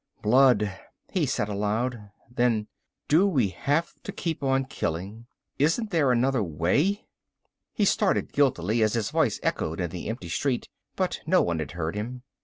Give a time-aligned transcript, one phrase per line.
[0.23, 0.79] "Blood,"
[1.11, 2.09] he said aloud.
[2.27, 2.65] Then,
[3.07, 5.27] "Do we have to keep on killing?
[5.59, 7.05] Isn't there another way?"
[7.75, 11.73] He started guiltily as his voice echoed in the empty street, but no one had
[11.73, 12.23] heard him.